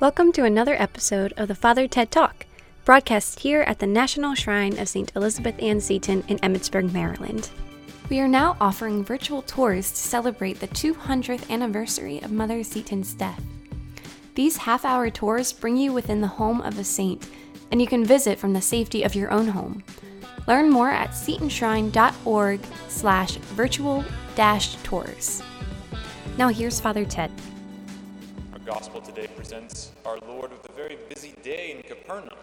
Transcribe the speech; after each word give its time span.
Welcome 0.00 0.32
to 0.32 0.44
another 0.44 0.80
episode 0.80 1.34
of 1.36 1.48
the 1.48 1.54
Father 1.54 1.86
Ted 1.86 2.10
Talk, 2.10 2.46
broadcast 2.86 3.40
here 3.40 3.60
at 3.60 3.80
the 3.80 3.86
National 3.86 4.34
Shrine 4.34 4.78
of 4.78 4.88
St. 4.88 5.12
Elizabeth 5.14 5.62
Ann 5.62 5.78
Seton 5.78 6.24
in 6.26 6.38
Emmitsburg, 6.38 6.90
Maryland. 6.90 7.50
We 8.08 8.18
are 8.20 8.26
now 8.26 8.56
offering 8.62 9.04
virtual 9.04 9.42
tours 9.42 9.90
to 9.90 9.98
celebrate 9.98 10.58
the 10.58 10.68
200th 10.68 11.50
anniversary 11.50 12.18
of 12.22 12.32
Mother 12.32 12.62
Seton's 12.62 13.12
death. 13.12 13.42
These 14.36 14.56
half 14.56 14.86
hour 14.86 15.10
tours 15.10 15.52
bring 15.52 15.76
you 15.76 15.92
within 15.92 16.22
the 16.22 16.26
home 16.26 16.62
of 16.62 16.78
a 16.78 16.84
saint, 16.84 17.28
and 17.70 17.78
you 17.78 17.86
can 17.86 18.02
visit 18.02 18.38
from 18.38 18.54
the 18.54 18.62
safety 18.62 19.02
of 19.02 19.14
your 19.14 19.30
own 19.30 19.48
home. 19.48 19.84
Learn 20.48 20.70
more 20.70 20.88
at 20.88 21.10
setonshrine.org 21.10 22.60
slash 22.88 23.36
virtual 23.36 24.02
dash 24.34 24.76
tours. 24.76 25.42
Now 26.38 26.48
here's 26.48 26.80
Father 26.80 27.04
Ted. 27.04 27.30
Gospel 28.70 29.00
today 29.00 29.26
presents 29.34 29.90
our 30.06 30.16
Lord 30.28 30.52
with 30.52 30.70
a 30.70 30.72
very 30.72 30.96
busy 31.12 31.34
day 31.42 31.72
in 31.72 31.82
Capernaum. 31.82 32.38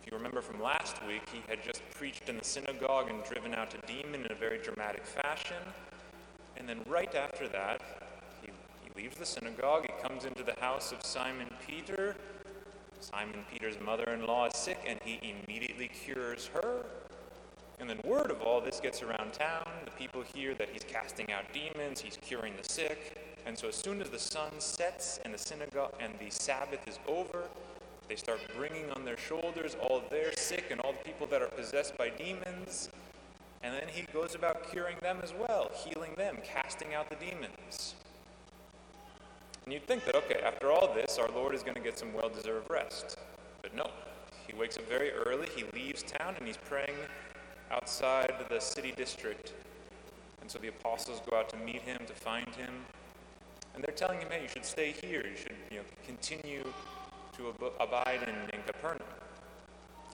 If 0.00 0.08
you 0.08 0.16
remember 0.16 0.40
from 0.40 0.62
last 0.62 1.04
week, 1.04 1.22
he 1.32 1.42
had 1.48 1.64
just 1.64 1.82
preached 1.90 2.28
in 2.28 2.38
the 2.38 2.44
synagogue 2.44 3.10
and 3.10 3.24
driven 3.24 3.52
out 3.52 3.74
a 3.74 3.84
demon 3.88 4.24
in 4.24 4.30
a 4.30 4.36
very 4.36 4.58
dramatic 4.58 5.04
fashion. 5.04 5.56
And 6.56 6.68
then 6.68 6.78
right 6.86 7.12
after 7.12 7.48
that, 7.48 7.80
he, 8.40 8.52
he 8.84 9.02
leaves 9.02 9.16
the 9.16 9.26
synagogue, 9.26 9.88
he 9.88 10.08
comes 10.08 10.26
into 10.26 10.44
the 10.44 10.54
house 10.60 10.92
of 10.92 11.04
Simon 11.04 11.50
Peter. 11.66 12.14
Simon 13.00 13.44
Peter's 13.50 13.80
mother 13.84 14.04
in 14.12 14.24
law 14.24 14.46
is 14.46 14.54
sick, 14.54 14.78
and 14.86 15.00
he 15.04 15.34
immediately 15.44 15.88
cures 15.88 16.50
her. 16.54 16.86
And 17.80 17.90
then 17.90 17.98
word 18.04 18.30
of 18.30 18.42
all 18.42 18.60
this 18.60 18.78
gets 18.78 19.02
around 19.02 19.32
town. 19.32 19.66
The 19.86 19.90
people 19.90 20.22
hear 20.22 20.54
that 20.54 20.68
he's 20.72 20.84
casting 20.84 21.32
out 21.32 21.46
demons, 21.52 22.00
he's 22.00 22.16
curing 22.22 22.52
the 22.56 22.68
sick. 22.68 23.19
And 23.46 23.56
so 23.56 23.68
as 23.68 23.74
soon 23.74 24.00
as 24.00 24.10
the 24.10 24.18
sun 24.18 24.52
sets 24.58 25.20
and 25.24 25.32
the 25.34 25.38
synagogue 25.38 25.94
and 26.00 26.14
the 26.18 26.30
Sabbath 26.30 26.86
is 26.86 26.98
over, 27.06 27.44
they 28.08 28.16
start 28.16 28.40
bringing 28.56 28.90
on 28.90 29.04
their 29.04 29.16
shoulders 29.16 29.76
all 29.80 30.02
their 30.10 30.32
sick 30.32 30.66
and 30.70 30.80
all 30.80 30.92
the 30.92 31.04
people 31.04 31.26
that 31.28 31.42
are 31.42 31.48
possessed 31.48 31.96
by 31.96 32.08
demons. 32.08 32.88
And 33.62 33.74
then 33.74 33.88
he 33.88 34.02
goes 34.12 34.34
about 34.34 34.70
curing 34.70 34.96
them 35.00 35.18
as 35.22 35.32
well, 35.32 35.70
healing 35.74 36.14
them, 36.16 36.38
casting 36.42 36.94
out 36.94 37.08
the 37.08 37.16
demons. 37.16 37.94
And 39.64 39.74
you'd 39.74 39.86
think 39.86 40.04
that, 40.06 40.16
okay, 40.16 40.40
after 40.44 40.72
all 40.72 40.92
this, 40.94 41.18
our 41.18 41.28
Lord 41.28 41.54
is 41.54 41.62
going 41.62 41.74
to 41.76 41.80
get 41.80 41.98
some 41.98 42.12
well 42.12 42.28
deserved 42.28 42.70
rest. 42.70 43.16
But 43.62 43.74
no. 43.74 43.90
He 44.46 44.56
wakes 44.56 44.76
up 44.76 44.88
very 44.88 45.12
early, 45.12 45.46
he 45.54 45.64
leaves 45.72 46.02
town, 46.02 46.34
and 46.36 46.44
he's 46.44 46.56
praying 46.56 46.96
outside 47.70 48.32
the 48.48 48.58
city 48.58 48.92
district. 48.96 49.52
And 50.40 50.50
so 50.50 50.58
the 50.58 50.68
apostles 50.68 51.22
go 51.30 51.36
out 51.36 51.48
to 51.50 51.56
meet 51.56 51.82
him, 51.82 52.00
to 52.06 52.12
find 52.12 52.48
him. 52.56 52.72
And 53.74 53.84
they're 53.84 53.94
telling 53.94 54.20
him, 54.20 54.28
hey, 54.30 54.42
you 54.42 54.48
should 54.48 54.64
stay 54.64 54.92
here. 54.92 55.24
You 55.26 55.36
should 55.36 55.56
you 55.70 55.78
know, 55.78 55.84
continue 56.06 56.64
to 57.36 57.48
ab- 57.48 57.72
abide 57.80 58.20
in, 58.22 58.58
in 58.58 58.64
Capernaum. 58.66 59.06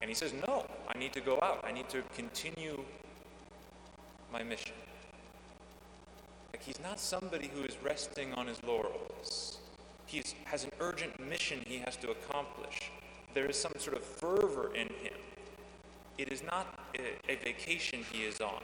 And 0.03 0.09
he 0.09 0.15
says, 0.15 0.33
no, 0.47 0.67
I 0.95 0.99
need 0.99 1.13
to 1.15 1.21
go 1.21 1.39
out. 1.43 1.65
I 1.67 1.73
need 1.73 1.89
to 1.89 2.03
continue 2.15 2.85
my 4.33 4.43
mission. 4.43 4.73
Like 6.53 6.63
he's 6.63 6.81
not 6.83 7.01
somebody 7.01 7.51
who 7.55 7.63
is 7.63 7.77
resting 7.83 8.33
on 8.35 8.47
his 8.47 8.63
laurels. 8.63 9.59
He 10.07 10.23
has 10.45 10.65
an 10.65 10.71
urgent 10.81 11.19
mission 11.29 11.61
he 11.67 11.79
has 11.79 11.97
to 11.97 12.11
accomplish. 12.11 12.91
There 13.35 13.47
is 13.47 13.59
some 13.59 13.73
sort 13.79 13.97
of 13.97 14.05
fervor 14.05 14.75
in 14.75 14.89
him. 14.89 15.19
It 16.19 16.33
is 16.33 16.43
not 16.43 16.91
a, 16.99 17.33
a 17.33 17.37
vacation 17.37 18.05
he 18.11 18.23
is 18.23 18.41
on. 18.41 18.63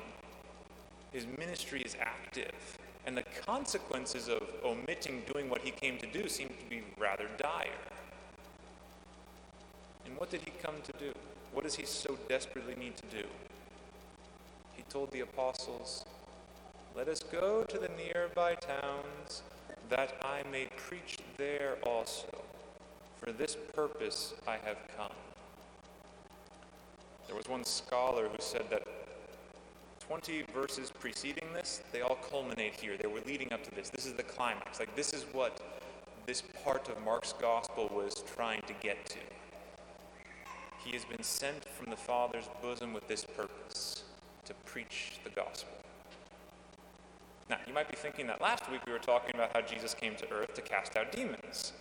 His 1.13 1.27
ministry 1.39 1.83
is 1.83 1.97
active. 2.01 2.79
And 3.05 3.17
the 3.17 3.25
consequences 3.45 4.29
of 4.29 4.43
omitting 4.65 5.23
doing 5.33 5.49
what 5.49 5.63
he 5.63 5.71
came 5.71 5.99
to 5.99 6.07
do 6.07 6.29
seem 6.29 6.49
to 6.49 6.71
be 6.71 6.83
rather 6.99 7.27
dire. 7.39 7.69
And 10.07 10.17
what 10.17 10.31
did 10.31 10.43
he 10.43 10.53
come 10.63 10.77
to 10.85 10.93
do? 10.99 11.13
What 11.53 11.65
does 11.65 11.75
he 11.75 11.85
so 11.85 12.17
desperately 12.29 12.75
need 12.77 12.97
to 12.97 13.07
do? 13.23 13.27
He 14.75 14.83
told 14.89 15.11
the 15.11 15.21
apostles, 15.21 16.05
Let 16.95 17.09
us 17.09 17.21
go 17.21 17.65
to 17.65 17.79
the 17.79 17.91
nearby 17.97 18.55
towns, 18.55 19.43
that 19.91 20.15
I 20.23 20.43
may 20.51 20.69
preach 20.77 21.19
there 21.37 21.77
also. 21.83 22.43
For 23.21 23.33
this 23.33 23.57
purpose 23.75 24.35
I 24.47 24.57
have 24.65 24.79
come. 24.97 25.13
There 27.27 27.37
was 27.37 27.49
one 27.49 27.65
scholar 27.65 28.29
who 28.29 28.37
said 28.39 28.65
that 28.71 28.87
20 30.13 30.45
verses 30.53 30.93
preceding 31.01 31.55
this, 31.55 31.81
they 31.91 32.03
all 32.03 32.17
culminate 32.17 32.75
here. 32.75 32.99
They 32.99 33.09
were 33.09 33.23
leading 33.25 33.51
up 33.51 33.65
to 33.65 33.71
this. 33.75 33.89
This 33.89 34.05
is 34.05 34.13
the 34.13 34.23
climax. 34.23 34.79
Like, 34.79 34.95
this 34.95 35.15
is 35.15 35.25
what 35.33 35.59
this 36.27 36.43
part 36.63 36.91
of 36.91 37.03
Mark's 37.03 37.33
gospel 37.33 37.91
was 37.95 38.23
trying 38.37 38.61
to 38.67 38.75
get 38.83 39.07
to. 39.07 39.19
He 40.85 40.93
has 40.93 41.07
been 41.07 41.23
sent 41.23 41.65
from 41.65 41.89
the 41.89 41.97
Father's 41.97 42.45
bosom 42.61 42.93
with 42.93 43.09
this 43.09 43.25
purpose 43.25 44.05
to 44.45 44.53
preach 44.67 45.19
the 45.25 45.31
gospel. 45.31 45.73
Now, 47.49 47.57
you 47.67 47.73
might 47.73 47.89
be 47.89 47.97
thinking 47.97 48.27
that 48.27 48.43
last 48.43 48.71
week 48.71 48.85
we 48.85 48.93
were 48.93 48.99
talking 48.99 49.35
about 49.35 49.57
how 49.57 49.63
Jesus 49.63 49.95
came 49.95 50.15
to 50.17 50.31
earth 50.31 50.53
to 50.53 50.61
cast 50.61 50.95
out 50.95 51.11
demons. 51.11 51.73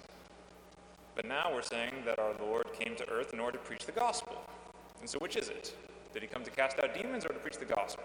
But 1.16 1.26
now 1.26 1.52
we're 1.54 1.64
saying 1.64 2.04
that 2.06 2.18
our 2.18 2.32
Lord 2.40 2.68
came 2.80 2.96
to 2.96 3.10
earth 3.10 3.34
in 3.34 3.42
order 3.42 3.58
to 3.58 3.64
preach 3.66 3.86
the 3.86 3.92
gospel. 3.92 4.42
And 5.02 5.10
so, 5.10 5.20
which 5.20 5.36
is 5.36 5.50
it? 5.50 5.76
Did 6.14 6.22
he 6.22 6.28
come 6.28 6.44
to 6.44 6.52
cast 6.52 6.80
out 6.84 6.94
demons 6.94 7.26
or 7.26 7.30
to 7.30 7.40
preach 7.40 7.58
the 7.58 7.66
gospel? 7.66 8.04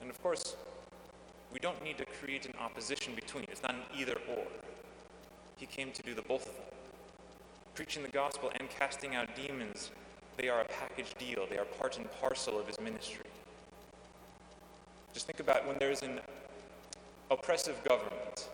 And 0.00 0.08
of 0.10 0.22
course, 0.22 0.56
we 1.52 1.58
don't 1.58 1.82
need 1.82 1.98
to 1.98 2.04
create 2.04 2.46
an 2.46 2.54
opposition 2.60 3.14
between. 3.14 3.44
It's 3.44 3.62
not 3.62 3.74
an 3.74 3.82
either 3.96 4.16
or. 4.28 4.44
He 5.56 5.66
came 5.66 5.90
to 5.92 6.02
do 6.02 6.14
the 6.14 6.22
both 6.22 6.46
of 6.48 6.54
them. 6.54 6.64
Preaching 7.74 8.02
the 8.02 8.08
gospel 8.08 8.50
and 8.58 8.68
casting 8.70 9.14
out 9.14 9.28
demons, 9.34 9.90
they 10.36 10.48
are 10.48 10.60
a 10.60 10.64
package 10.64 11.14
deal. 11.18 11.46
They 11.48 11.58
are 11.58 11.64
part 11.64 11.98
and 11.98 12.06
parcel 12.20 12.58
of 12.58 12.66
his 12.66 12.80
ministry. 12.80 13.26
Just 15.12 15.26
think 15.26 15.40
about 15.40 15.66
when 15.66 15.76
there's 15.78 16.02
an 16.02 16.20
oppressive 17.30 17.82
government 17.84 18.48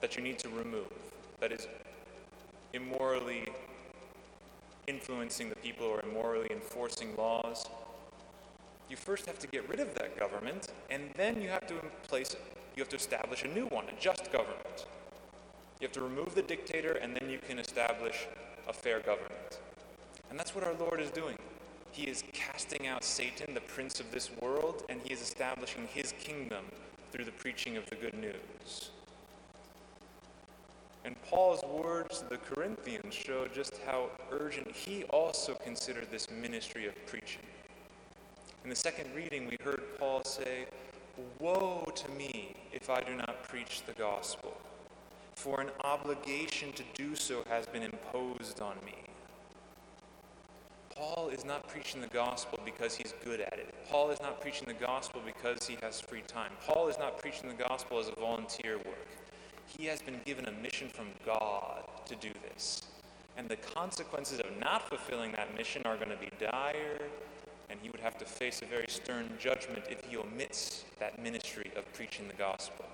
that 0.00 0.16
you 0.16 0.22
need 0.22 0.38
to 0.40 0.48
remove, 0.48 0.92
that 1.40 1.52
is 1.52 1.68
immorally 2.72 3.44
influencing 4.92 5.48
the 5.48 5.56
people 5.56 5.86
or 5.86 6.00
immorally 6.02 6.48
enforcing 6.50 7.16
laws. 7.16 7.68
You 8.88 8.96
first 8.96 9.26
have 9.26 9.38
to 9.38 9.46
get 9.46 9.68
rid 9.68 9.80
of 9.80 9.94
that 9.94 10.18
government, 10.18 10.68
and 10.90 11.10
then 11.16 11.40
you 11.40 11.48
have 11.48 11.66
to 11.68 11.74
place 12.08 12.36
you 12.74 12.82
have 12.82 12.88
to 12.90 12.96
establish 12.96 13.44
a 13.44 13.48
new 13.48 13.66
one, 13.66 13.84
a 13.88 14.00
just 14.00 14.32
government. 14.32 14.86
You 15.80 15.86
have 15.86 15.92
to 15.92 16.00
remove 16.00 16.34
the 16.34 16.42
dictator, 16.42 16.92
and 16.92 17.14
then 17.14 17.28
you 17.28 17.38
can 17.38 17.58
establish 17.58 18.26
a 18.68 18.72
fair 18.72 19.00
government. 19.00 19.58
And 20.30 20.38
that's 20.38 20.54
what 20.54 20.64
our 20.64 20.74
Lord 20.74 21.00
is 21.00 21.10
doing. 21.10 21.36
He 21.90 22.04
is 22.04 22.24
casting 22.32 22.86
out 22.86 23.04
Satan, 23.04 23.52
the 23.52 23.60
prince 23.60 24.00
of 24.00 24.10
this 24.10 24.30
world, 24.40 24.84
and 24.88 25.00
he 25.04 25.12
is 25.12 25.20
establishing 25.20 25.86
his 25.92 26.14
kingdom 26.18 26.64
through 27.10 27.26
the 27.26 27.32
preaching 27.32 27.76
of 27.76 27.84
the 27.90 27.96
good 27.96 28.14
news. 28.14 28.90
And 31.04 31.20
Paul's 31.22 31.64
words 31.64 32.20
to 32.20 32.28
the 32.28 32.36
Corinthians 32.36 33.12
show 33.12 33.48
just 33.48 33.80
how 33.86 34.10
urgent 34.30 34.70
he 34.70 35.04
also 35.04 35.54
considered 35.54 36.08
this 36.10 36.30
ministry 36.30 36.86
of 36.86 36.94
preaching. 37.06 37.42
In 38.64 38.70
the 38.70 38.76
second 38.76 39.12
reading, 39.14 39.48
we 39.48 39.56
heard 39.64 39.82
Paul 39.98 40.22
say, 40.22 40.66
Woe 41.40 41.84
to 41.94 42.10
me 42.12 42.54
if 42.72 42.88
I 42.88 43.00
do 43.00 43.14
not 43.14 43.42
preach 43.42 43.82
the 43.84 43.92
gospel, 43.92 44.56
for 45.34 45.60
an 45.60 45.70
obligation 45.82 46.72
to 46.72 46.84
do 46.94 47.16
so 47.16 47.44
has 47.48 47.66
been 47.66 47.82
imposed 47.82 48.60
on 48.60 48.76
me. 48.84 48.94
Paul 50.94 51.30
is 51.30 51.44
not 51.44 51.66
preaching 51.68 52.00
the 52.00 52.06
gospel 52.06 52.60
because 52.64 52.94
he's 52.94 53.14
good 53.24 53.40
at 53.40 53.54
it. 53.54 53.74
Paul 53.90 54.10
is 54.10 54.20
not 54.20 54.40
preaching 54.40 54.68
the 54.68 54.74
gospel 54.74 55.20
because 55.24 55.66
he 55.66 55.76
has 55.82 56.00
free 56.00 56.22
time. 56.28 56.52
Paul 56.64 56.88
is 56.88 56.98
not 56.98 57.18
preaching 57.18 57.48
the 57.48 57.64
gospel 57.64 57.98
as 57.98 58.08
a 58.08 58.20
volunteer 58.20 58.76
work. 58.76 59.08
He 59.76 59.86
has 59.86 60.02
been 60.02 60.20
given 60.24 60.46
a 60.46 60.52
mission 60.52 60.88
from 60.88 61.06
God 61.24 61.82
to 62.06 62.14
do 62.16 62.30
this. 62.50 62.82
And 63.36 63.48
the 63.48 63.56
consequences 63.56 64.40
of 64.40 64.46
not 64.60 64.88
fulfilling 64.88 65.32
that 65.32 65.56
mission 65.56 65.82
are 65.86 65.96
going 65.96 66.10
to 66.10 66.16
be 66.16 66.30
dire, 66.38 66.98
and 67.70 67.80
he 67.82 67.88
would 67.88 68.00
have 68.00 68.18
to 68.18 68.24
face 68.24 68.60
a 68.60 68.66
very 68.66 68.86
stern 68.88 69.30
judgment 69.38 69.84
if 69.88 70.04
he 70.04 70.16
omits 70.16 70.84
that 71.00 71.22
ministry 71.22 71.70
of 71.76 71.90
preaching 71.94 72.28
the 72.28 72.34
gospel. 72.34 72.84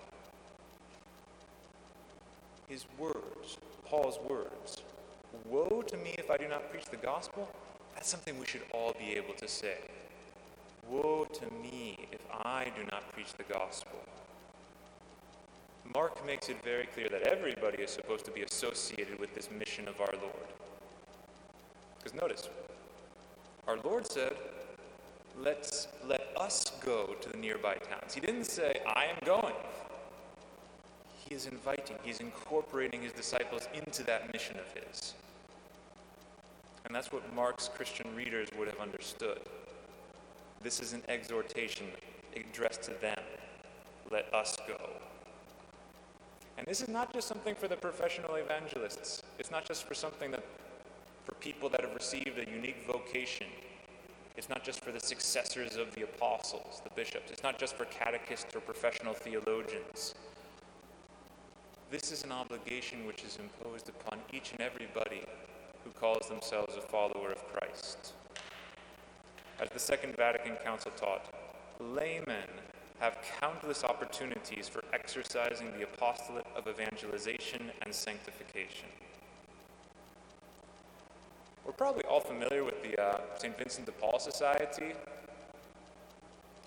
His 2.69 2.85
words, 2.97 3.59
Paul's 3.85 4.19
words, 4.29 4.83
Woe 5.45 5.83
to 5.87 5.97
me 5.97 6.15
if 6.19 6.31
I 6.31 6.37
do 6.37 6.47
not 6.49 6.71
preach 6.71 6.85
the 6.87 6.97
gospel, 6.97 7.49
that's 7.95 8.09
something 8.09 8.39
we 8.39 8.47
should 8.47 8.63
all 8.73 8.95
be 8.99 9.17
able 9.17 9.35
to 9.35 9.49
say. 9.49 9.79
Woe 10.89 11.27
to 11.35 11.47
me 11.63 12.07
if 12.13 12.21
I 12.33 12.71
do 12.77 12.85
not 12.91 13.11
preach 13.13 13.33
the 13.35 13.53
gospel. 13.53 13.99
Mark 15.95 16.25
makes 16.27 16.49
it 16.49 16.63
very 16.63 16.87
clear 16.87 17.09
that 17.09 17.23
everybody 17.23 17.83
is 17.83 17.91
supposed 17.91 18.25
to 18.27 18.31
be 18.31 18.43
associated 18.43 19.19
with 19.19 19.35
this 19.35 19.49
mission 19.51 19.89
of 19.89 20.01
our 20.01 20.13
Lord. 20.21 20.49
Because 21.99 22.21
notice, 22.21 22.49
our 23.67 23.79
Lord 23.79 24.07
said, 24.07 24.35
Let's 25.41 25.87
let 26.05 26.33
us 26.37 26.65
go 26.85 27.15
to 27.21 27.29
the 27.29 27.37
nearby 27.37 27.75
towns. 27.75 28.13
He 28.13 28.21
didn't 28.21 28.45
say, 28.45 28.81
I 28.87 29.05
am 29.05 29.17
going. 29.25 29.55
he 31.17 31.35
is 31.35 31.47
inviting, 31.47 31.97
he's 32.03 32.19
incorporating 32.21 33.03
his 33.03 33.13
disciples 33.13 33.69
into 33.73 34.03
that 34.05 34.33
mission 34.33 34.57
of 34.59 34.67
his. 34.73 35.15
And 36.85 36.95
that's 36.95 37.13
what 37.13 37.23
Mark's 37.35 37.69
Christian 37.69 38.15
readers 38.17 38.49
would 38.59 38.67
have 38.67 38.81
understood. 38.81 39.41
This 40.63 40.81
is 40.81 40.93
an 40.93 41.03
exhortation 41.09 41.87
addressed 42.35 42.83
to 42.85 42.95
them. 43.01 43.23
Let 44.11 44.33
us 44.35 44.57
go. 44.67 44.77
And 46.59 46.67
this 46.67 46.83
is 46.83 46.89
not 46.89 47.13
just 47.13 47.29
something 47.29 47.55
for 47.55 47.69
the 47.69 47.77
professional 47.77 48.35
evangelists. 48.35 49.23
It's 49.39 49.53
not 49.53 49.65
just 49.65 49.85
for 49.85 49.95
something 49.95 50.33
that 50.33 50.43
for 51.25 51.35
people 51.37 51.69
that 51.69 51.83
have 51.83 51.95
received 51.95 52.37
a 52.37 52.51
unique 52.51 52.85
vocation. 52.85 53.47
It's 54.37 54.49
not 54.49 54.65
just 54.65 54.83
for 54.83 54.91
the 54.91 54.99
successors 54.99 55.77
of 55.77 55.95
the 55.95 56.03
apostles, 56.03 56.83
the 56.83 56.91
bishops. 56.91 57.31
It's 57.31 57.45
not 57.45 57.59
just 57.59 57.77
for 57.77 57.85
catechists 57.85 58.55
or 58.57 58.61
professional 58.61 59.15
theologians. 59.15 60.17
This 61.93 62.11
is 62.11 62.25
an 62.25 62.33
obligation 62.33 63.07
which 63.07 63.23
is 63.23 63.39
imposed 63.39 63.89
upon 63.89 64.19
each 64.33 64.51
and 64.51 64.61
everybody 64.61 65.23
who 65.85 65.91
calls 65.91 66.29
themselves 66.29 66.77
a 66.77 66.81
follower 66.81 67.31
of 67.31 67.47
Christ. 67.53 68.15
As 69.61 69.69
the 69.71 69.79
Second 69.79 70.17
Vatican 70.17 70.57
Council 70.57 70.91
taught, 70.97 71.33
laymen 71.79 72.49
have 73.01 73.17
countless 73.41 73.85
opportunities 73.85 74.69
for 74.69 74.83
exercising 74.93 75.73
the 75.79 75.85
apostolate 75.85 76.47
of 76.57 76.67
evangelization 76.67 77.71
and 77.83 77.95
sanctification. 77.95 78.89
We're 81.65 81.73
probably 81.73 82.05
all 82.05 82.21
familiar 82.21 82.65
with 82.65 82.83
the 82.83 83.01
uh, 83.01 83.21
St. 83.39 83.57
Vincent 83.57 83.87
de 83.87 83.93
Paul 83.93 84.19
Society. 84.19 84.95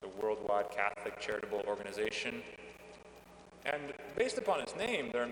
A 0.04 0.22
worldwide 0.22 0.72
Catholic 0.72 1.19
charitable 1.19 1.63
organization. 1.68 2.42
And 3.66 3.94
based 4.16 4.38
upon 4.38 4.62
its 4.62 4.75
name, 4.75 5.10
there 5.12 5.24
are 5.24 5.30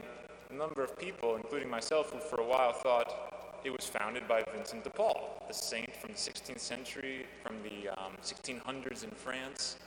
a 0.50 0.54
number 0.54 0.84
of 0.84 0.98
people, 0.98 1.36
including 1.36 1.70
myself, 1.70 2.12
who 2.12 2.20
for 2.20 2.42
a 2.42 2.46
while 2.46 2.74
thought 2.74 3.62
it 3.64 3.72
was 3.72 3.86
founded 3.86 4.28
by 4.28 4.44
Vincent 4.54 4.84
de 4.84 4.90
Paul, 4.90 5.44
the 5.48 5.54
saint 5.54 5.96
from 5.96 6.12
the 6.12 6.18
16th 6.18 6.60
century, 6.60 7.26
from 7.44 7.56
the 7.64 7.90
um, 7.90 8.14
1600s 8.24 9.04
in 9.04 9.12
France 9.12 9.78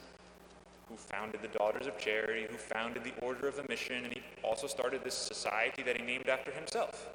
who 0.88 0.96
founded 0.96 1.40
the 1.43 1.49
Daughters 1.49 1.87
of 1.87 1.99
Charity, 1.99 2.46
who 2.50 2.56
founded 2.56 3.05
the 3.05 3.12
Order 3.25 3.49
of 3.49 3.56
the 3.56 3.64
Mission, 3.69 4.05
and 4.05 4.12
he 4.12 4.23
also 4.43 4.67
started 4.67 5.02
this 5.05 5.14
society 5.14 5.82
that 5.82 5.96
he 5.96 6.05
named 6.05 6.29
after 6.29 6.50
himself. 6.50 7.08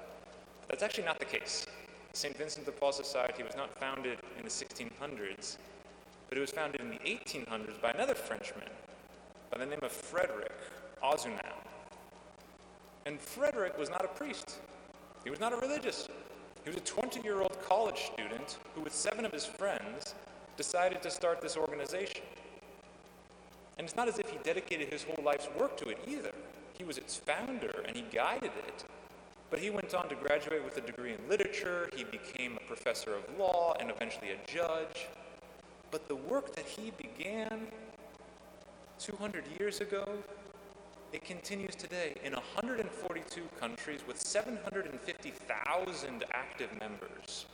That's 0.68 0.82
actually 0.82 1.04
not 1.04 1.18
the 1.18 1.24
case. 1.24 1.66
St. 2.12 2.36
Vincent 2.36 2.66
de 2.66 2.72
Paul 2.72 2.92
Society 2.92 3.42
was 3.42 3.56
not 3.56 3.76
founded 3.78 4.18
in 4.36 4.44
the 4.44 4.50
1600s, 4.50 5.56
but 6.28 6.38
it 6.38 6.40
was 6.40 6.50
founded 6.50 6.80
in 6.80 6.90
the 6.90 6.98
1800s 6.98 7.80
by 7.80 7.90
another 7.90 8.14
Frenchman 8.14 8.68
by 9.50 9.58
the 9.58 9.66
name 9.66 9.80
of 9.82 9.92
Frederick 9.92 10.52
Ozanam. 11.02 11.64
And 13.06 13.20
Frederick 13.20 13.78
was 13.78 13.88
not 13.88 14.04
a 14.04 14.08
priest, 14.08 14.58
he 15.24 15.30
was 15.30 15.40
not 15.40 15.52
a 15.52 15.56
religious. 15.56 16.08
He 16.64 16.70
was 16.70 16.76
a 16.76 16.84
20 16.84 17.22
year 17.22 17.40
old 17.40 17.56
college 17.66 18.10
student 18.12 18.58
who, 18.74 18.82
with 18.82 18.94
seven 18.94 19.24
of 19.24 19.32
his 19.32 19.46
friends, 19.46 20.14
decided 20.56 21.02
to 21.02 21.10
start 21.10 21.40
this 21.40 21.56
organization. 21.56 22.22
And 23.78 23.86
it's 23.86 23.96
not 23.96 24.08
as 24.08 24.18
if 24.18 24.28
he 24.28 24.36
dedicated 24.42 24.88
his 24.88 25.04
whole 25.04 25.24
life's 25.24 25.48
work 25.58 25.78
to 25.78 25.88
it 25.88 25.98
either. 26.06 26.32
He 26.76 26.84
was 26.84 26.98
its 26.98 27.16
founder 27.16 27.82
and 27.86 27.96
he 27.96 28.02
guided 28.12 28.52
it. 28.66 28.84
But 29.50 29.60
he 29.60 29.70
went 29.70 29.94
on 29.94 30.08
to 30.08 30.14
graduate 30.14 30.62
with 30.64 30.76
a 30.76 30.82
degree 30.82 31.14
in 31.14 31.28
literature, 31.28 31.88
he 31.96 32.04
became 32.04 32.56
a 32.56 32.60
professor 32.66 33.14
of 33.14 33.22
law 33.38 33.74
and 33.80 33.90
eventually 33.90 34.32
a 34.32 34.36
judge. 34.46 35.08
But 35.90 36.06
the 36.06 36.16
work 36.16 36.54
that 36.54 36.66
he 36.66 36.92
began 36.98 37.66
200 38.98 39.44
years 39.58 39.80
ago, 39.80 40.06
it 41.12 41.24
continues 41.24 41.74
today 41.74 42.12
in 42.24 42.34
142 42.34 43.40
countries 43.58 44.00
with 44.06 44.20
750,000 44.20 46.24
active 46.32 46.68
members, 46.78 47.46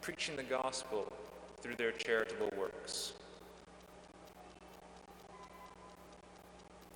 preaching 0.00 0.34
the 0.34 0.42
gospel 0.42 1.12
through 1.60 1.76
their 1.76 1.92
charitable 1.92 2.50
works. 2.58 3.12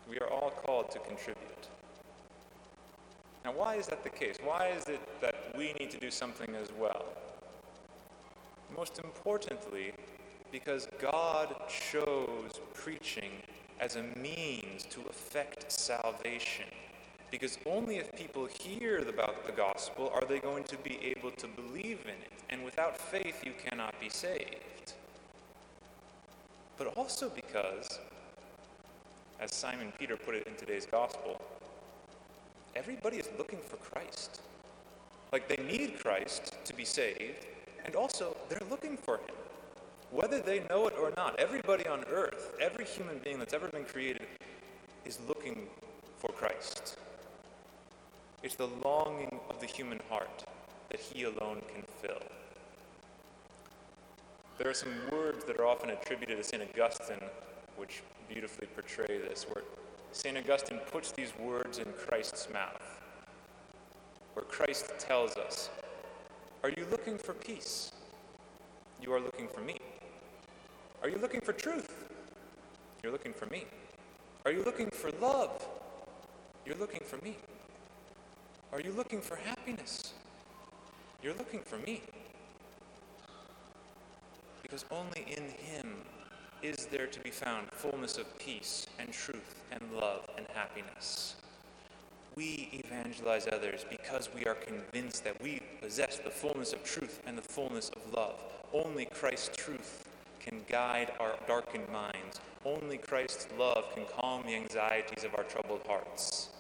We 0.09 0.19
are 0.19 0.29
all 0.29 0.51
called 0.51 0.91
to 0.93 0.99
contribute. 1.01 1.69
Now, 3.45 3.53
why 3.53 3.77
is 3.77 3.87
that 3.87 4.03
the 4.03 4.11
case? 4.11 4.37
Why 4.43 4.69
is 4.69 4.85
it 4.87 5.01
that 5.21 5.55
we 5.57 5.73
need 5.79 5.91
to 5.91 5.99
do 5.99 6.11
something 6.11 6.55
as 6.55 6.69
well? 6.79 7.05
Most 8.77 8.99
importantly, 8.99 9.93
because 10.51 10.89
God 11.01 11.55
chose 11.69 12.61
preaching 12.75 13.31
as 13.81 13.97
a 13.97 14.03
means 14.19 14.85
to 14.91 15.01
effect 15.03 15.71
salvation. 15.71 16.67
Because 17.31 17.59
only 17.67 17.97
if 17.97 18.15
people 18.15 18.47
hear 18.47 18.99
about 18.99 19.47
the 19.47 19.53
gospel 19.53 20.11
are 20.15 20.25
they 20.27 20.39
going 20.39 20.65
to 20.65 20.77
be 20.79 20.99
able 21.03 21.31
to 21.33 21.47
believe 21.49 22.01
in 22.05 22.11
it. 22.11 22.33
And 22.51 22.65
without 22.65 22.97
faith, 22.97 23.45
you 23.45 23.53
cannot 23.65 23.99
be 24.01 24.09
saved. 24.09 24.95
But 26.79 26.89
also 26.97 27.29
because 27.29 27.99
as 29.41 29.55
Simon 29.55 29.93
Peter 29.99 30.17
put 30.17 30.35
it 30.35 30.47
in 30.47 30.55
today's 30.57 30.87
gospel, 30.87 31.41
everybody 32.75 33.17
is 33.17 33.29
looking 33.39 33.59
for 33.59 33.77
Christ. 33.77 34.41
Like 35.33 35.49
they 35.49 35.63
need 35.63 35.99
Christ 35.99 36.57
to 36.65 36.75
be 36.75 36.85
saved, 36.85 37.47
and 37.85 37.95
also 37.95 38.37
they're 38.49 38.69
looking 38.71 38.97
for 38.97 39.19
him. 39.19 39.35
Whether 40.11 40.41
they 40.41 40.61
know 40.71 40.87
it 40.87 40.95
or 41.01 41.13
not, 41.17 41.39
everybody 41.39 41.87
on 41.87 42.05
earth, 42.11 42.55
every 42.61 42.85
human 42.85 43.19
being 43.19 43.39
that's 43.39 43.55
ever 43.55 43.69
been 43.69 43.85
created, 43.85 44.27
is 45.05 45.19
looking 45.29 45.67
for 46.19 46.29
Christ. 46.29 46.97
It's 48.43 48.55
the 48.55 48.69
longing 48.85 49.41
of 49.51 49.61
the 49.61 49.67
human 49.67 50.01
heart 50.09 50.45
that 50.91 51.01
he 51.01 51.25
alone 51.25 51.61
can 51.73 51.83
fill. 52.01 52.23
There 54.59 54.71
are 54.71 54.75
some 54.75 54.95
words 55.13 55.45
that 55.45 55.59
are 55.59 55.67
often 55.67 55.91
attributed 55.91 56.39
to 56.39 56.45
St. 56.45 56.63
Augustine 56.63 57.21
which 57.77 58.03
beautifully 58.29 58.67
portray 58.75 59.19
this, 59.19 59.45
where 59.45 59.65
St. 60.13 60.37
Augustine 60.37 60.81
puts 60.91 61.13
these 61.13 61.33
words 61.39 61.79
in 61.79 61.87
Christ's 61.93 62.49
mouth, 62.53 63.01
where 64.35 64.45
Christ 64.45 64.93
tells 64.99 65.37
us, 65.37 65.71
Are 66.63 66.71
you 66.71 66.87
looking 66.91 67.19
for 67.19 67.35
peace? 67.35 67.93
You 69.01 69.13
are 69.13 69.21
looking 69.21 69.47
for 69.49 69.61
me. 69.61 69.77
Are 71.03 71.09
you 71.09 71.19
looking 71.19 71.41
for 71.41 71.53
truth? 71.53 72.07
You're 73.03 73.13
looking 73.13 73.33
for 73.33 73.47
me. 73.47 73.67
Are 74.45 74.53
you 74.53 74.63
looking 74.63 74.91
for 74.91 75.11
love? 75.21 75.67
You're 76.65 76.77
looking 76.77 77.03
for 77.05 77.17
me. 77.25 77.37
Are 78.73 78.81
you 78.81 78.93
looking 78.93 79.21
for 79.21 79.37
happiness? 79.37 80.15
You're 81.23 81.35
looking 81.35 81.61
for 81.61 81.79
me. 81.79 82.03
Because 84.63 84.85
only 84.91 85.27
in 85.29 85.45
Him 85.45 85.97
is 86.63 86.87
there 86.87 87.07
to 87.07 87.21
be 87.21 87.31
found 87.31 87.71
fullness 87.71 88.19
of 88.19 88.39
peace 88.39 88.87
and 88.99 89.13
truth 89.13 89.55
and 89.71 89.83
love 89.95 90.29
and 90.37 90.47
happiness. 90.55 91.37
We 92.35 92.69
evangelize 92.73 93.49
others 93.51 93.85
because 93.89 94.29
we 94.35 94.45
are 94.45 94.55
convinced 94.55 95.25
that 95.25 95.41
we 95.43 95.61
possess 95.81 96.19
the 96.19 96.31
fullness 96.31 96.73
of 96.73 96.85
truth 96.85 97.23
and 97.27 97.37
the 97.37 97.43
fullness 97.43 97.91
of 97.91 98.13
love. 98.13 98.35
Only 98.73 99.07
Christ's 99.07 99.57
truth 99.57 100.07
can 100.41 100.63
guide 100.69 101.13
our 101.19 101.35
darkened 101.47 101.89
minds. 101.89 102.41
Only 102.65 102.99
Christ's 102.99 103.49
love 103.59 103.85
can 103.95 104.05
calm 104.19 104.43
the 104.47 104.55
anxieties 104.55 105.25
of 105.25 105.35
our 105.35 105.45
troubled 105.45 105.81
hearts. 105.87 106.51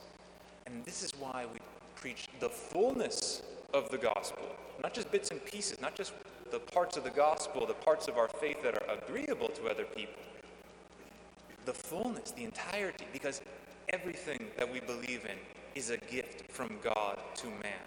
And 0.67 0.85
this 0.85 1.03
is 1.03 1.12
why 1.19 1.47
we 1.53 1.59
preach 1.95 2.29
the 2.41 2.49
fullness 2.49 3.43
of 3.75 3.91
the 3.91 3.99
gospel, 3.99 4.57
not 4.83 4.95
just 4.95 5.11
bits 5.11 5.31
and 5.31 5.45
pieces, 5.45 5.81
not 5.81 5.95
just 5.95 6.12
the 6.50 6.59
parts 6.59 6.97
of 6.97 7.05
the 7.05 7.11
gospel, 7.11 7.67
the 7.67 7.75
parts 7.75 8.09
of 8.09 8.17
our 8.17 8.29
faith 8.29 8.62
that 8.62 8.75
are 8.75 8.95
agreeable 8.95 9.49
to 9.49 9.69
other 9.69 9.85
people. 9.85 10.23
The 11.65 11.73
fullness, 11.73 12.31
the 12.31 12.45
entirety, 12.45 13.07
because 13.12 13.41
everything 13.88 14.47
that 14.57 14.71
we 14.71 14.81
believe 14.81 15.25
in 15.25 15.37
is 15.75 15.91
a 15.91 15.97
gift 15.97 16.50
from 16.50 16.79
God 16.83 17.19
to 17.37 17.47
man. 17.47 17.87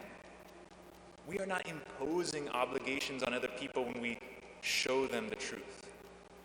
We 1.28 1.40
are 1.40 1.46
not 1.46 1.68
imposing 1.68 2.50
obligations 2.50 3.24
on 3.24 3.34
other 3.34 3.48
people 3.60 3.86
when 3.86 4.02
we 4.02 4.20
show 4.62 5.08
them 5.08 5.30
the 5.30 5.36
truth. 5.36 5.88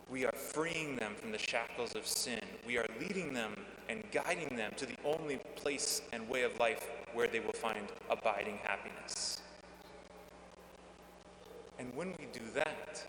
We 0.09 0.25
are 0.25 0.31
freeing 0.31 0.95
them 0.95 1.15
from 1.15 1.31
the 1.31 1.39
shackles 1.39 1.95
of 1.95 2.05
sin. 2.05 2.41
We 2.65 2.77
are 2.77 2.85
leading 2.99 3.33
them 3.33 3.55
and 3.89 4.03
guiding 4.11 4.55
them 4.55 4.71
to 4.77 4.85
the 4.85 4.95
only 5.03 5.37
place 5.55 6.01
and 6.13 6.29
way 6.29 6.43
of 6.43 6.59
life 6.59 6.87
where 7.13 7.27
they 7.27 7.39
will 7.39 7.53
find 7.53 7.87
abiding 8.09 8.59
happiness. 8.63 9.34
And 11.79 11.93
when 11.95 12.09
we 12.19 12.25
do 12.31 12.41
that, 12.53 13.03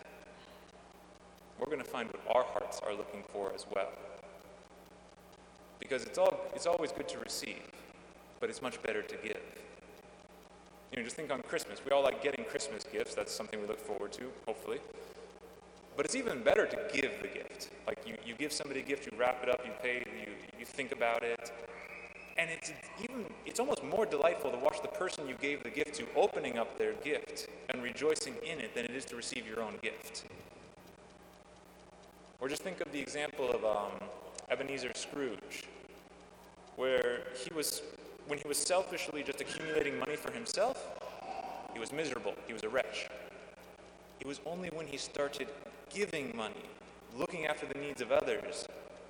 we're 1.59 1.67
going 1.67 1.79
to 1.79 1.83
find 1.83 2.09
what 2.09 2.35
our 2.35 2.43
hearts 2.43 2.79
are 2.85 2.93
looking 2.93 3.23
for 3.31 3.51
as 3.53 3.65
well. 3.73 3.91
Because 5.79 6.03
it's, 6.03 6.17
all, 6.17 6.41
it's 6.53 6.65
always 6.65 6.91
good 6.91 7.07
to 7.09 7.19
receive, 7.19 7.61
but 8.39 8.49
it's 8.49 8.61
much 8.61 8.81
better 8.83 9.01
to 9.01 9.15
give. 9.17 9.41
You 10.91 10.97
know, 10.97 11.03
just 11.03 11.15
think 11.15 11.31
on 11.31 11.41
Christmas. 11.43 11.81
We 11.83 11.91
all 11.91 12.03
like 12.03 12.23
getting 12.23 12.45
Christmas 12.45 12.83
gifts. 12.83 13.15
That's 13.15 13.33
something 13.33 13.59
we 13.59 13.67
look 13.67 13.79
forward 13.79 14.11
to, 14.13 14.29
hopefully. 14.45 14.79
But 15.95 16.05
it's 16.05 16.15
even 16.15 16.43
better 16.43 16.65
to 16.65 16.77
give 16.93 17.11
the 17.21 17.27
gift. 17.27 17.71
Like 17.87 17.99
you, 18.05 18.15
you 18.25 18.35
give 18.35 18.53
somebody 18.53 18.81
a 18.81 18.83
gift, 18.83 19.11
you 19.11 19.17
wrap 19.17 19.41
it 19.43 19.49
up, 19.49 19.61
you 19.65 19.71
pay, 19.81 20.03
you, 20.19 20.31
you 20.59 20.65
think 20.65 20.91
about 20.91 21.23
it. 21.23 21.51
And 22.37 22.49
it's 22.51 22.71
even 23.03 23.25
it's 23.45 23.59
almost 23.59 23.83
more 23.83 24.05
delightful 24.05 24.51
to 24.51 24.57
watch 24.57 24.81
the 24.81 24.87
person 24.87 25.27
you 25.27 25.35
gave 25.35 25.63
the 25.63 25.69
gift 25.69 25.95
to 25.95 26.05
opening 26.15 26.57
up 26.57 26.77
their 26.77 26.93
gift 26.93 27.47
and 27.69 27.81
rejoicing 27.81 28.35
in 28.45 28.59
it 28.59 28.75
than 28.75 28.85
it 28.85 28.91
is 28.91 29.05
to 29.05 29.15
receive 29.15 29.47
your 29.47 29.61
own 29.61 29.73
gift. 29.81 30.25
Or 32.39 32.47
just 32.47 32.61
think 32.61 32.81
of 32.81 32.91
the 32.91 32.99
example 32.99 33.49
of 33.49 33.65
um, 33.65 33.91
Ebenezer 34.49 34.91
Scrooge, 34.93 35.65
where 36.75 37.21
he 37.35 37.51
was 37.53 37.81
when 38.27 38.37
he 38.37 38.47
was 38.47 38.57
selfishly 38.57 39.23
just 39.23 39.41
accumulating 39.41 39.97
money 39.97 40.15
for 40.15 40.31
himself, 40.31 40.85
he 41.73 41.79
was 41.79 41.91
miserable. 41.91 42.33
He 42.45 42.53
was 42.53 42.63
a 42.63 42.69
wretch. 42.69 43.07
It 44.19 44.27
was 44.27 44.41
only 44.45 44.69
when 44.69 44.85
he 44.85 44.97
started 44.97 45.47
giving 45.89 46.35
money, 46.35 46.65
looking 47.15 47.45
after 47.47 47.65
the 47.65 47.79
needs 47.79 48.01
of 48.01 48.11
others, 48.11 48.67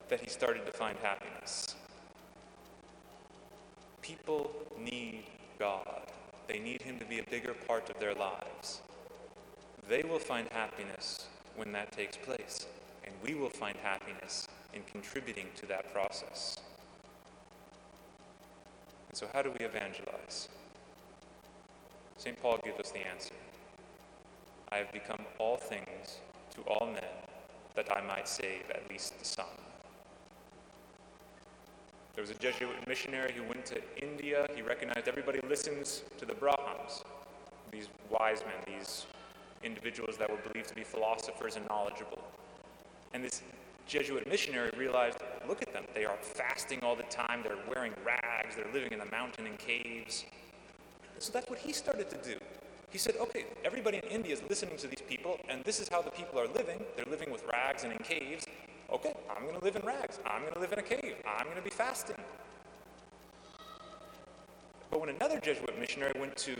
that 0.09 0.21
he 0.21 0.29
started 0.29 0.65
to 0.65 0.71
find 0.71 0.97
happiness. 1.01 1.75
People 4.07 4.49
need 4.79 5.25
God. 5.59 6.03
They 6.47 6.59
need 6.59 6.81
Him 6.81 6.97
to 6.99 7.03
be 7.03 7.19
a 7.19 7.23
bigger 7.29 7.53
part 7.53 7.89
of 7.89 7.99
their 7.99 8.13
lives. 8.13 8.81
They 9.89 10.03
will 10.03 10.19
find 10.19 10.47
happiness 10.49 11.27
when 11.57 11.73
that 11.73 11.91
takes 11.91 12.15
place, 12.15 12.67
and 13.03 13.13
we 13.21 13.35
will 13.35 13.49
find 13.49 13.75
happiness 13.83 14.47
in 14.73 14.81
contributing 14.89 15.47
to 15.57 15.65
that 15.65 15.93
process. 15.93 16.57
And 19.09 19.17
so, 19.17 19.27
how 19.33 19.41
do 19.41 19.51
we 19.59 19.65
evangelize? 19.65 20.47
St. 22.17 22.41
Paul 22.41 22.59
gives 22.63 22.79
us 22.79 22.91
the 22.91 23.05
answer 23.05 23.35
I 24.71 24.77
have 24.77 24.91
become 24.93 25.25
all 25.37 25.57
things 25.57 26.19
to 26.55 26.61
all 26.61 26.87
men 26.87 27.03
that 27.75 27.91
I 27.91 28.01
might 28.07 28.29
save 28.29 28.69
at 28.73 28.89
least 28.89 29.25
some. 29.25 29.66
There 32.17 32.23
was 32.23 32.31
a 32.31 32.39
Jesuit 32.39 32.75
missionary 32.87 33.31
who 33.31 33.43
went 33.43 33.63
to 33.67 33.79
India. 34.01 34.47
He 34.55 34.63
recognized 34.63 35.07
everybody 35.07 35.39
listens 35.47 36.01
to 36.17 36.25
the 36.25 36.33
Brahmins, 36.33 37.03
these 37.71 37.89
wise 38.09 38.39
men, 38.39 38.75
these 38.79 39.05
individuals 39.63 40.17
that 40.17 40.27
were 40.27 40.39
believed 40.51 40.67
to 40.69 40.73
be 40.73 40.83
philosophers 40.83 41.57
and 41.57 41.67
knowledgeable. 41.67 42.23
And 43.13 43.23
this 43.23 43.43
Jesuit 43.85 44.27
missionary 44.27 44.71
realized 44.75 45.19
look 45.47 45.61
at 45.61 45.71
them. 45.73 45.83
They 45.93 46.05
are 46.05 46.17
fasting 46.19 46.79
all 46.81 46.95
the 46.95 47.03
time, 47.03 47.43
they're 47.43 47.55
wearing 47.71 47.93
rags, 48.03 48.55
they're 48.55 48.73
living 48.73 48.93
in 48.93 48.97
the 48.97 49.11
mountain 49.11 49.45
in 49.45 49.55
caves. 49.57 50.25
So 51.19 51.31
that's 51.31 51.47
what 51.51 51.59
he 51.59 51.71
started 51.71 52.09
to 52.09 52.17
do. 52.27 52.39
He 52.89 52.97
said, 52.97 53.13
okay, 53.21 53.45
everybody 53.63 53.97
in 53.97 54.05
India 54.05 54.33
is 54.33 54.41
listening 54.49 54.77
to 54.77 54.87
these 54.87 55.03
people, 55.07 55.39
and 55.49 55.63
this 55.65 55.79
is 55.79 55.87
how 55.87 56.01
the 56.01 56.09
people 56.09 56.39
are 56.39 56.47
living. 56.47 56.83
They're 56.95 57.05
living 57.11 57.29
with 57.29 57.43
rags 57.53 57.83
and 57.83 57.93
in 57.93 57.99
caves. 57.99 58.43
Okay, 58.89 59.13
I'm 59.29 59.43
going 59.43 59.57
to 59.57 59.63
live 59.63 59.75
in 59.75 59.85
rags. 59.85 60.19
I'm 60.25 60.41
going 60.41 60.53
to 60.53 60.59
live 60.59 60.71
in 60.71 60.79
a 60.79 60.83
cave. 60.83 61.15
I'm 61.27 61.45
going 61.45 61.57
to 61.57 61.63
be 61.63 61.69
fasting. 61.69 62.15
But 64.89 65.01
when 65.01 65.09
another 65.09 65.39
Jesuit 65.39 65.77
missionary 65.77 66.13
went 66.17 66.37
to 66.37 66.55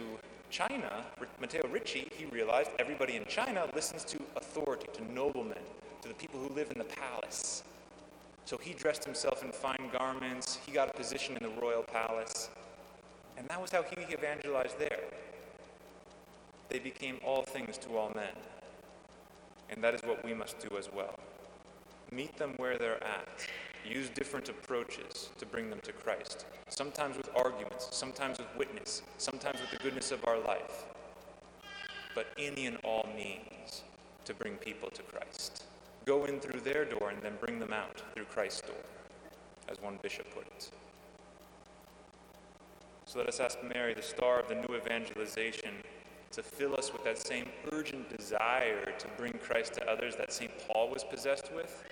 China, 0.50 1.06
Matteo 1.40 1.68
Ricci, 1.70 2.10
he 2.12 2.26
realized 2.26 2.72
everybody 2.80 3.16
in 3.16 3.26
China 3.26 3.68
listens 3.74 4.04
to 4.06 4.20
authority, 4.36 4.88
to 4.94 5.14
noblemen, 5.14 5.58
to 6.02 6.10
the 6.10 6.14
people 6.14 6.40
who 6.40 6.54
live 6.54 6.70
in 6.72 6.78
the 6.78 6.84
palace. 6.84 7.64
So 8.46 8.58
he 8.58 8.74
dressed 8.74 9.06
himself 9.06 9.44
in 9.44 9.52
fine 9.52 9.90
garments, 9.98 10.60
he 10.66 10.72
got 10.72 10.90
a 10.90 10.94
position 10.94 11.38
in 11.38 11.44
the 11.44 11.62
royal 11.62 11.84
palace, 11.84 12.50
and 13.38 13.48
that 13.50 13.62
was 13.62 13.72
how 13.72 13.84
he 13.84 14.14
evangelized 14.14 14.80
there. 14.80 15.00
They 16.70 16.80
became 16.80 17.20
all 17.26 17.44
things 17.44 17.78
to 17.80 17.98
all 17.98 18.12
men. 18.16 18.36
And 19.70 19.84
that 19.84 19.94
is 19.94 20.02
what 20.04 20.24
we 20.24 20.34
must 20.34 20.60
do 20.60 20.78
as 20.78 20.90
well. 20.94 21.20
Meet 22.12 22.38
them 22.38 22.54
where 22.58 22.78
they're 22.78 23.04
at. 23.04 23.28
Use 23.86 24.10
different 24.10 24.50
approaches 24.50 25.30
to 25.38 25.46
bring 25.46 25.70
them 25.70 25.80
to 25.84 25.92
Christ. 25.92 26.46
Sometimes 26.70 27.18
with 27.18 27.30
arguments, 27.36 27.90
sometimes 27.92 28.38
with 28.38 28.48
witness, 28.58 29.02
sometimes 29.18 29.60
with 29.62 29.72
the 29.72 29.78
goodness 29.78 30.12
of 30.12 30.26
our 30.26 30.40
life. 30.40 30.86
But 32.16 32.28
any 32.38 32.66
and 32.66 32.78
all 32.84 33.08
means 33.16 33.84
to 34.26 34.34
bring 34.34 34.56
people 34.56 34.90
to 34.90 35.04
Christ. 35.04 35.64
Go 36.06 36.26
in 36.26 36.40
through 36.40 36.62
their 36.62 36.86
door 36.86 37.10
and 37.10 37.22
then 37.22 37.34
bring 37.40 37.60
them 37.60 37.74
out 37.74 38.02
through 38.16 38.26
Christ's 38.26 38.62
door, 38.62 38.84
as 39.70 39.82
one 39.82 40.00
bishop 40.02 40.34
put 40.34 40.48
it. 40.48 40.70
So 43.06 43.20
let 43.20 43.28
us 43.30 43.40
ask 43.40 43.58
Mary, 43.64 43.94
the 43.94 44.02
star 44.02 44.40
of 44.40 44.50
the 44.50 44.56
new 44.56 44.76
evangelization, 44.76 45.76
to 46.32 46.44
fill 46.44 46.76
us 46.76 46.92
with 46.92 47.04
that 47.04 47.18
same 47.18 47.46
urgent 47.72 48.16
desire 48.16 48.94
to 48.98 49.08
bring 49.18 49.34
Christ 49.34 49.74
to 49.76 49.90
others 49.90 50.16
that 50.16 50.32
St. 50.32 50.52
Paul 50.68 50.90
was 50.90 51.04
possessed 51.04 51.52
with, 51.54 51.84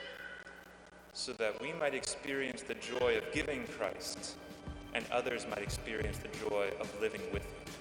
so 1.14 1.34
that 1.34 1.62
we 1.62 1.74
might 1.74 1.94
experience 1.94 2.62
the 2.62 2.76
joy 2.76 3.18
of 3.18 3.24
giving 3.34 3.66
Christ 3.68 4.36
and 4.96 5.06
others 5.12 5.46
might 5.50 5.62
experience 5.62 6.18
the 6.18 6.50
joy 6.50 6.72
of 6.80 6.90
living 7.02 7.22
with 7.34 7.44
Him. 7.44 7.75